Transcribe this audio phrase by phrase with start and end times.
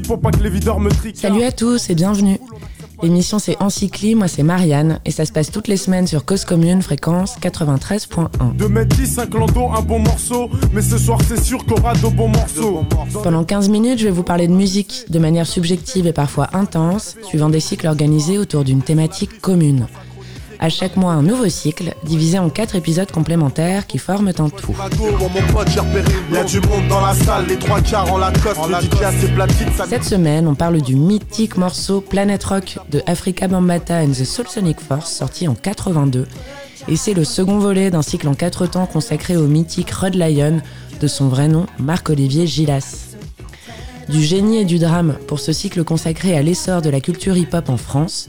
[0.00, 1.18] pour pas que les videurs me triquent.
[1.18, 2.38] Salut à tous et bienvenue.
[3.02, 6.44] L'émission c'est Encycli, moi c'est Marianne et ça se passe toutes les semaines sur Cause
[6.44, 8.56] Commune, fréquence 93.1.
[8.56, 11.94] De mettre 10, 5 lando, un bon morceau, mais ce soir c'est sûr qu'on aura
[11.94, 12.84] de bons morceaux.
[13.24, 17.16] Pendant 15 minutes, je vais vous parler de musique de manière subjective et parfois intense,
[17.24, 19.88] suivant des cycles organisés autour d'une thématique commune.
[20.62, 24.72] À chaque mois, un nouveau cycle, divisé en quatre épisodes complémentaires qui forment un tout.
[29.88, 34.46] Cette semaine, on parle du mythique morceau Planet Rock de Africa Bambata and the Soul
[34.46, 36.28] Sonic Force, sorti en 82.
[36.86, 40.62] Et c'est le second volet d'un cycle en quatre temps consacré au mythique Rod Lion,
[41.00, 43.16] de son vrai nom, Marc-Olivier Gillas.
[44.08, 47.68] Du génie et du drame pour ce cycle consacré à l'essor de la culture hip-hop
[47.68, 48.28] en France,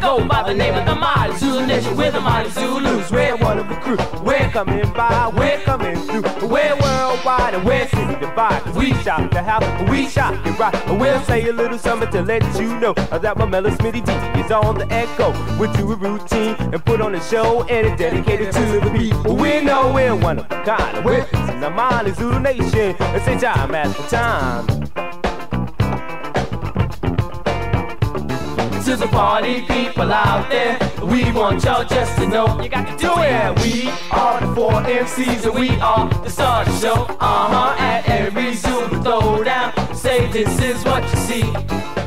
[0.00, 1.96] go by the name of the Mighty Zulu Nation.
[1.96, 3.10] We're the Mighty Zulus.
[3.10, 3.98] We're one of the crew.
[4.22, 5.28] We're coming by.
[5.34, 6.22] We're coming through.
[6.46, 8.74] We're worldwide and we're city divide.
[8.74, 9.90] We shop the house.
[9.90, 10.74] We shop it right.
[10.98, 14.50] We'll say a little something to let you know that my Mellow Smitty D is
[14.50, 15.32] on the echo.
[15.58, 19.36] We'll do a routine and put on a show and it's dedicated to the people.
[19.36, 21.04] We know we're one of a kind.
[21.04, 21.26] We're
[21.60, 22.96] the Mighty Zulu Nation.
[22.98, 25.07] It's a time at the time.
[28.88, 30.78] To the party people out there.
[31.02, 33.60] We want y'all just to know you got to do it.
[33.62, 37.02] We are the four MCs and we are the star of the show.
[37.20, 37.76] Uh huh.
[37.78, 41.44] At every Zoom throwdown, say this is what you see.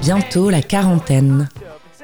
[0.02, 1.50] Bientôt la quarantaine.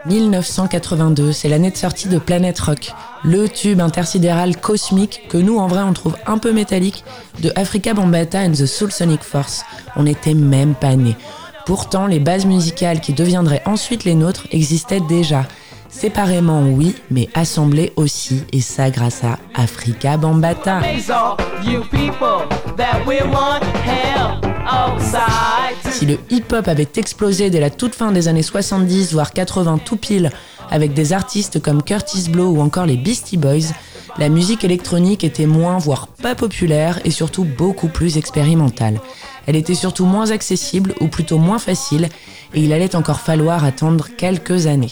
[0.06, 2.94] 1982, c'est l'année de sortie de Planet Rock,
[3.24, 7.04] le tube intersidéral cosmique que nous en vrai on trouve un peu métallique
[7.42, 9.64] de Africa Bambata and the Soul Sonic Force.
[9.96, 11.18] On n'était même pas nés.
[11.68, 15.46] Pourtant, les bases musicales qui deviendraient ensuite les nôtres existaient déjà.
[15.90, 20.80] Séparément, oui, mais assemblées aussi, et ça grâce à Africa Bambata.
[25.92, 29.98] Si le hip-hop avait explosé dès la toute fin des années 70, voire 80 tout
[29.98, 30.32] pile,
[30.72, 33.74] avec des artistes comme Curtis Blow ou encore les Beastie Boys,
[34.18, 39.02] la musique électronique était moins, voire pas populaire, et surtout beaucoup plus expérimentale.
[39.48, 42.10] Elle était surtout moins accessible, ou plutôt moins facile,
[42.54, 44.92] et il allait encore falloir attendre quelques années.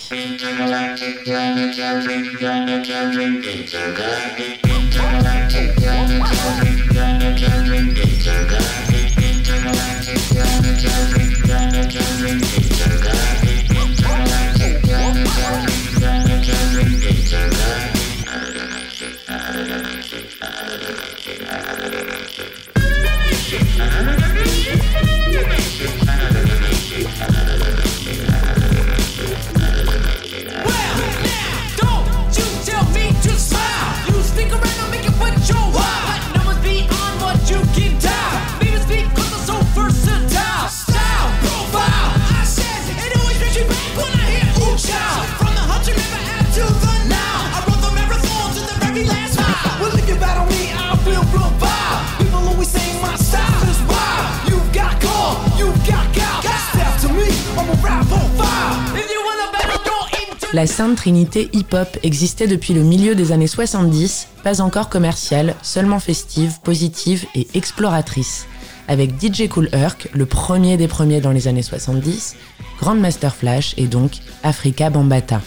[60.56, 66.00] La Sainte Trinité hip-hop existait depuis le milieu des années 70, pas encore commerciale, seulement
[66.00, 68.48] festive, positive et exploratrice.
[68.88, 72.38] Avec DJ Cool Herc, le premier des premiers dans les années 70,
[72.80, 74.14] Grandmaster Flash et donc
[74.44, 75.42] Africa Bambata.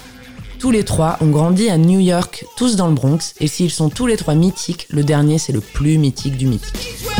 [0.59, 3.89] Tous les trois ont grandi à New York, tous dans le Bronx, et s'ils sont
[3.89, 7.18] tous les trois mythiques, le dernier c'est le plus mythique du mythique.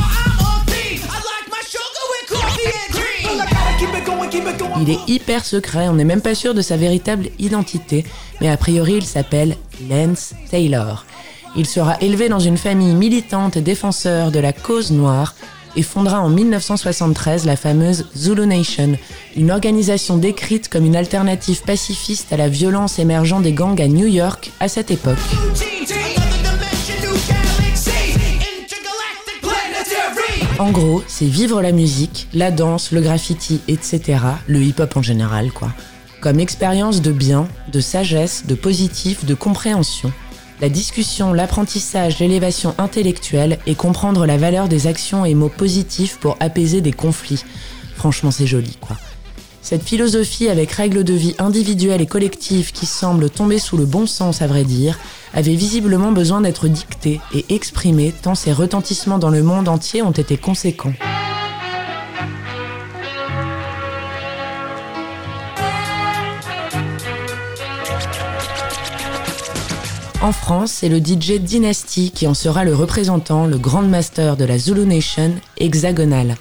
[4.81, 8.05] Il est hyper secret, on n'est même pas sûr de sa véritable identité,
[8.41, 9.57] mais a priori il s'appelle
[9.89, 11.05] Lance Taylor.
[11.57, 15.35] Il sera élevé dans une famille militante et défenseur de la cause noire
[15.77, 18.97] et fondera en 1973 la fameuse Zulu Nation,
[19.37, 24.07] une organisation décrite comme une alternative pacifiste à la violence émergeant des gangs à New
[24.07, 25.19] York à cette époque.
[30.59, 34.19] En gros, c'est vivre la musique, la danse, le graffiti, etc.,
[34.49, 35.73] le hip-hop en général, quoi.
[36.21, 40.13] Comme expérience de bien, de sagesse, de positif, de compréhension.
[40.61, 46.37] La discussion, l'apprentissage, l'élévation intellectuelle et comprendre la valeur des actions et mots positifs pour
[46.41, 47.45] apaiser des conflits.
[47.95, 48.97] Franchement, c'est joli, quoi.
[49.69, 54.07] Cette philosophie avec règles de vie individuelles et collectives qui semblent tomber sous le bon
[54.07, 54.99] sens à vrai dire,
[55.35, 60.11] avait visiblement besoin d'être dictée et exprimée tant ses retentissements dans le monde entier ont
[60.11, 60.95] été conséquents.
[70.23, 74.47] En France, c'est le DJ Dynasty qui en sera le représentant, le Grand Master de
[74.47, 76.37] la Zulu Nation, hexagonal.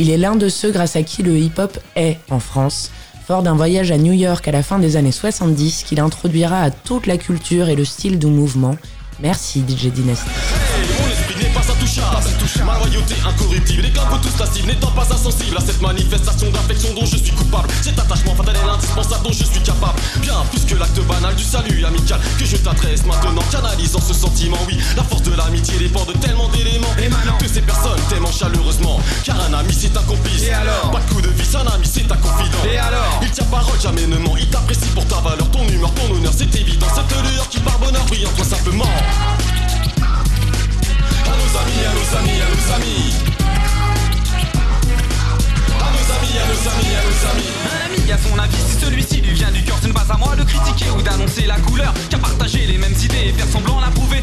[0.00, 2.92] Il est l'un de ceux grâce à qui le hip-hop est, en France,
[3.26, 6.70] fort d'un voyage à New York à la fin des années 70 qu'il introduira à
[6.70, 8.76] toute la culture et le style du mouvement.
[9.20, 10.30] Merci DJ Dynasty.
[12.64, 13.82] Ma royauté incorruptible.
[14.10, 17.68] Vous tous la N'étant pas insensible à cette manifestation d'affection dont je suis coupable.
[17.82, 19.98] Cet attachement fatal et indispensable dont je suis capable.
[20.20, 23.42] Bien plus que l'acte banal du salut amical Que je t'adresse maintenant.
[23.50, 26.37] Canalisant ce sentiment Oui, la force de l'amitié dépend de tellement
[29.24, 31.86] Car un ami c'est un complice Et alors Pas de coup de vis, un ami
[31.90, 35.16] c'est un confident Et alors Il tient parole, jamais ne ment Il t'apprécie pour ta
[35.16, 38.44] valeur, ton humeur, ton honneur C'est évident, cette lueur qui par bonheur brille en toi
[38.44, 38.84] simplement
[41.28, 43.12] à nos amis, à nos amis, à nos amis.
[45.78, 47.50] À nos amis, à nos amis, à nos amis.
[47.68, 50.16] Un ami a son avis, si celui-ci lui vient du cœur, ce n'est pas à
[50.16, 51.92] moi de critiquer ou d'annoncer la couleur.
[52.10, 54.22] Car partager les mêmes idées et faire semblant l'approuver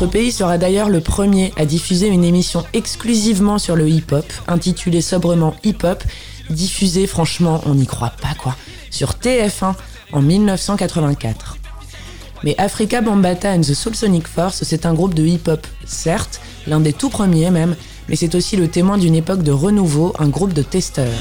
[0.00, 5.02] Notre pays sera d'ailleurs le premier à diffuser une émission exclusivement sur le hip-hop, intitulée
[5.02, 6.02] sobrement Hip-Hop,
[6.48, 8.56] diffusée franchement, on n'y croit pas quoi,
[8.90, 9.74] sur TF1
[10.12, 11.58] en 1984.
[12.44, 16.80] Mais Africa Bambata and the Soul Sonic Force, c'est un groupe de hip-hop, certes, l'un
[16.80, 17.76] des tout premiers même,
[18.08, 21.12] mais c'est aussi le témoin d'une époque de renouveau, un groupe de testeurs.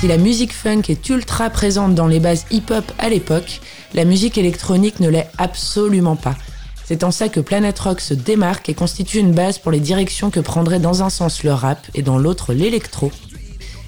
[0.00, 3.60] Si la musique funk est ultra présente dans les bases hip-hop à l'époque,
[3.94, 6.36] la musique électronique ne l'est absolument pas.
[6.84, 10.30] C'est en ça que Planet Rock se démarque et constitue une base pour les directions
[10.30, 13.10] que prendrait dans un sens le rap et dans l'autre l'électro.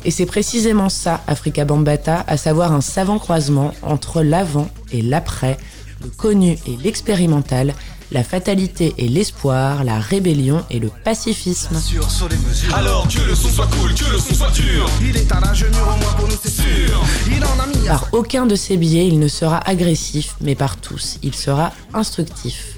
[0.05, 5.59] Et c'est précisément ça, Africa Bambata, à savoir un savant croisement entre l'avant et l'après,
[6.03, 7.73] le connu et l'expérimental,
[8.13, 11.79] la fatalité et l'espoir, la rébellion et le pacifisme.
[11.79, 12.75] Sur, les.
[12.75, 14.89] Alors que le son soit cool, que le son soit dur.
[15.01, 17.03] Il est un au moins pour nous, c'est sûr.
[17.29, 20.55] Il en a mis à Par aucun de ces biais, il ne sera agressif, mais
[20.55, 22.77] par tous, il sera instructif.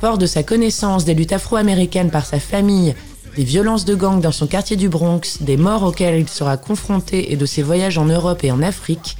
[0.00, 2.94] Fort de sa connaissance des luttes afro-américaines par sa famille,
[3.36, 7.32] des violences de gang dans son quartier du Bronx, des morts auxquelles il sera confronté
[7.32, 9.16] et de ses voyages en Europe et en Afrique,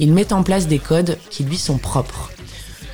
[0.00, 2.30] il met en place des codes qui lui sont propres.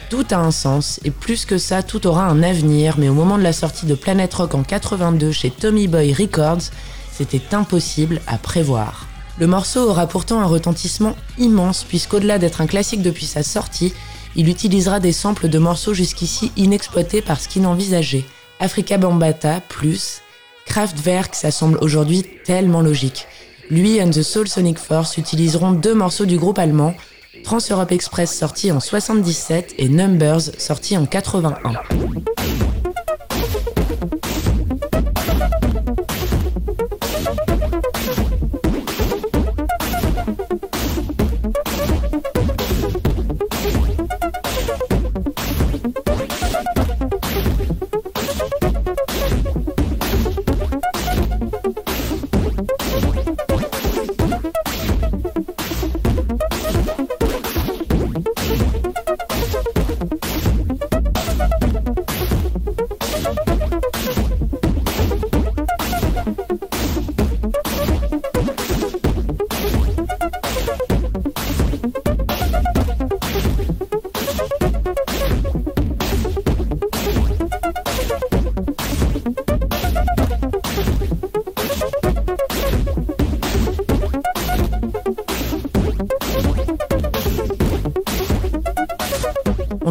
[0.08, 3.38] Tout a un sens, et plus que ça, tout aura un avenir, mais au moment
[3.38, 6.70] de la sortie de Planet Rock en 82 chez Tommy Boy Records,
[7.12, 9.08] c'était impossible à prévoir.
[9.40, 13.94] Le morceau aura pourtant un retentissement immense, puisqu'au-delà d'être un classique depuis sa sortie,
[14.36, 18.24] il utilisera des samples de morceaux jusqu'ici inexploités par Skin envisagé.
[18.60, 20.20] Africa Bambata plus
[20.66, 23.26] Kraftwerk, ça semble aujourd'hui tellement logique.
[23.70, 26.94] Lui and the Soul Sonic Force utiliseront deux morceaux du groupe allemand,
[27.46, 31.74] Trans Europe Express sorti en 77 et Numbers sorti en 81.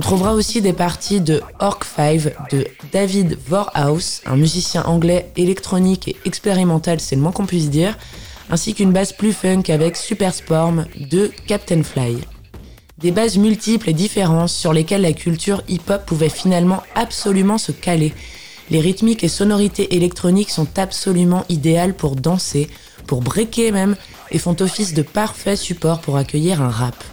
[0.05, 6.15] Trouvera aussi des parties de Orc 5 de David Vorhaus, un musicien anglais électronique et
[6.25, 7.97] expérimental, c'est le moins qu'on puisse dire,
[8.51, 12.19] ainsi qu'une basse plus funk avec Super Sporm de Captain Fly.
[12.99, 18.13] Des bases multiples et différentes sur lesquelles la culture hip-hop pouvait finalement absolument se caler.
[18.69, 22.69] Les rythmiques et sonorités électroniques sont absolument idéales pour danser,
[23.07, 23.95] pour breaker même,
[24.29, 27.03] et font office de parfait support pour accueillir un rap.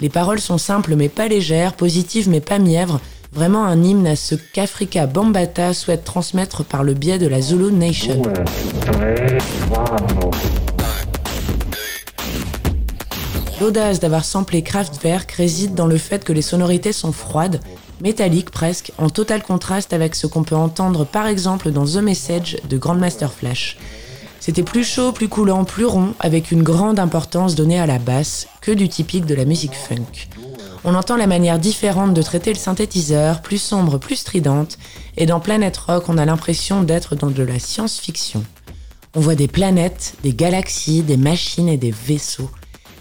[0.00, 3.00] Les paroles sont simples mais pas légères, positives mais pas mièvres,
[3.32, 7.72] Vraiment un hymne à ce qu'Africa Bambata souhaite transmettre par le biais de la Zulu
[7.72, 8.20] Nation.
[13.60, 17.60] L'audace d'avoir samplé Kraftwerk réside dans le fait que les sonorités sont froides,
[18.00, 22.56] métalliques presque, en total contraste avec ce qu'on peut entendre par exemple dans The Message
[22.68, 23.76] de Grandmaster Flash.
[24.40, 28.48] C'était plus chaud, plus coulant, plus rond, avec une grande importance donnée à la basse,
[28.62, 30.28] que du typique de la musique funk.
[30.82, 34.78] On entend la manière différente de traiter le synthétiseur, plus sombre, plus stridente,
[35.18, 38.42] et dans Planet Rock, on a l'impression d'être dans de la science-fiction.
[39.14, 42.50] On voit des planètes, des galaxies, des machines et des vaisseaux.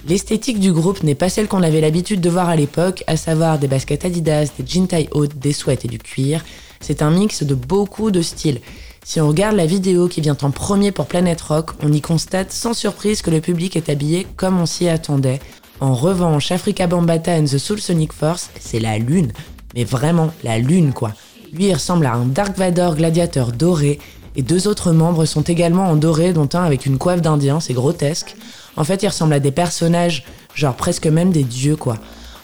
[0.08, 3.60] L'esthétique du groupe n'est pas celle qu'on avait l'habitude de voir à l'époque, à savoir
[3.60, 6.44] des baskets Adidas, des jeans taille haute, des sweats et du cuir.
[6.82, 8.60] C'est un mix de beaucoup de styles.
[9.10, 12.52] Si on regarde la vidéo qui vient en premier pour Planet Rock, on y constate
[12.52, 15.40] sans surprise que le public est habillé comme on s'y attendait.
[15.80, 19.32] En revanche, Africa Bambata and the Soul Sonic Force, c'est la lune.
[19.74, 21.14] Mais vraiment, la lune quoi.
[21.52, 23.98] Lui, il ressemble à un Dark Vador gladiateur doré,
[24.36, 27.74] et deux autres membres sont également en doré, dont un avec une coiffe d'Indien, c'est
[27.74, 28.36] grotesque.
[28.78, 30.24] En fait, ils ressemblent à des personnages,
[30.54, 31.98] genre presque même des dieux, quoi.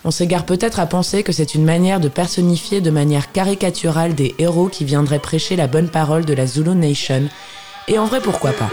[0.07, 4.35] On s'égare peut-être à penser que c'est une manière de personnifier de manière caricaturale des
[4.38, 7.24] héros qui viendraient prêcher la bonne parole de la Zulu Nation.
[7.88, 8.69] Et en vrai, pourquoi pas?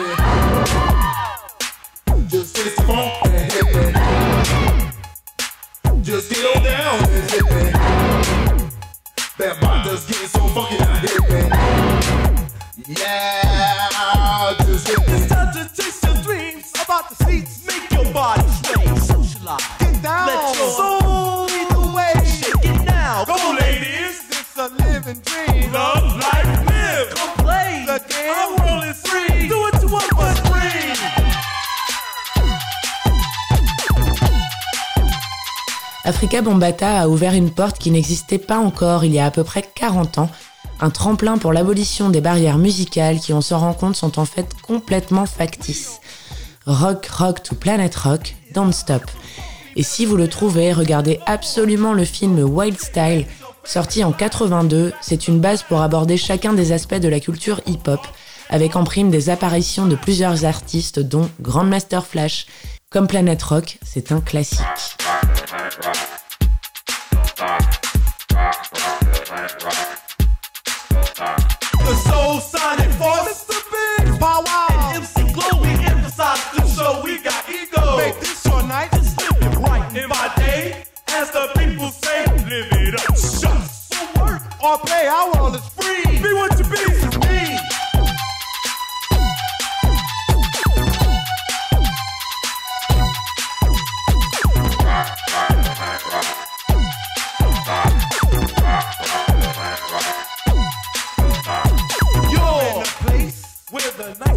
[36.04, 39.44] Africa Bombata a ouvert une porte qui n'existait pas encore il y a à peu
[39.44, 40.30] près 40 ans,
[40.80, 44.49] un tremplin pour l'abolition des barrières musicales qui, on se rend compte, sont en fait
[44.62, 46.00] complètement factices.
[46.66, 49.02] Rock, rock to Planet Rock, don't stop.
[49.76, 53.26] Et si vous le trouvez, regardez absolument le film Wild Style,
[53.62, 54.92] sorti en 82.
[55.00, 58.00] C'est une base pour aborder chacun des aspects de la culture hip-hop,
[58.50, 62.47] avec en prime des apparitions de plusieurs artistes, dont Grandmaster Flash.
[62.90, 64.59] Comme Planet Rock, c'est un classique.
[69.42, 69.81] right.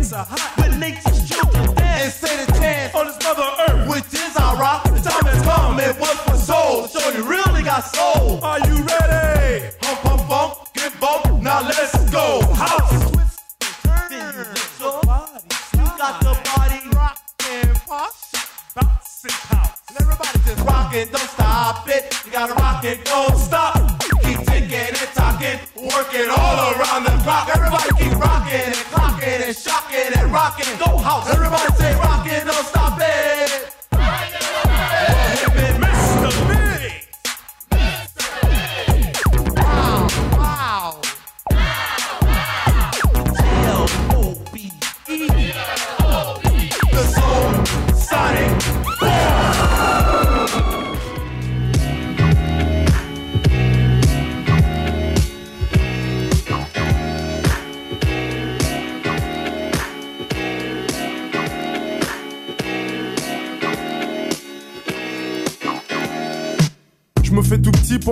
[0.05, 3.89] Nights are hot, where nature's children dance and say the chance on this mother earth,
[3.89, 4.83] which is our rock.
[4.83, 6.87] The time has come, it was for soul.
[6.87, 8.43] so you really got soul.
[8.43, 9.65] Are you ready?
[9.81, 11.41] Hump, hump, hump, get bump.
[11.41, 12.41] Now let's go.
[12.53, 12.91] House.
[15.73, 18.31] You got the body rockin', posh,
[18.75, 19.81] bouncing house.
[19.89, 22.13] And everybody just rockin', don't stop it.
[22.25, 24.14] You gotta rock it, don't stop.
[24.25, 27.47] Keep ticking and talking, working all around the clock.
[27.53, 30.77] Everybody keep rockin' and clockin' and shockin' and rockin'.
[30.79, 31.29] Go house.
[31.29, 33.74] Everybody say rockin', don't stop it.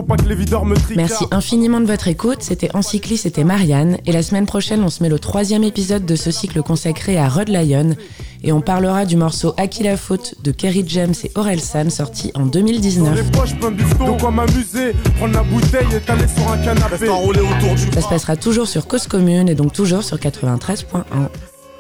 [0.02, 0.76] Pas que les videurs me.
[0.96, 2.40] Merci infiniment de votre écoute.
[2.42, 3.98] C'était Encycli, c'était Marianne.
[4.06, 7.30] Et la semaine prochaine, on se met le troisième épisode de ce cycle consacré à
[7.30, 7.96] Rod Lion.
[8.44, 12.32] Et on parlera du morceau Aki la faute de Kerry James et Aurel San, sorti
[12.34, 13.16] en Dans 2019.
[13.16, 14.16] les poches, plein de bifton.
[14.16, 17.08] De quoi m'amuser, prendre la bouteille et t'aller sur un canapé.
[17.08, 21.04] Enroulé autour du Ça se passera toujours sur Cause Commune et donc toujours sur 93.1.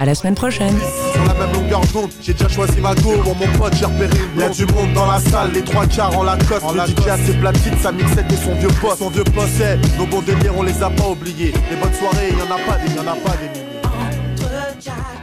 [0.03, 0.75] À la semaine prochaine.
[1.13, 3.13] Sur la même longueur d'onde, j'ai déjà choisi ma go.
[3.24, 6.17] Pour mon pote, j'ai repéré une Y'a du monde dans la salle, les trois quarts
[6.17, 6.62] en Lacoste.
[6.62, 8.98] En le DJ a ses platines, sa mixette et son vieux poste.
[8.98, 11.53] Son vieux poste, c'est nos bons délires, on les a pas oubliés.
[11.72, 13.79] Les bonnes soirées, y'en a pas des, y'en a pas des milliers.
[13.86, 15.23] Entre Jack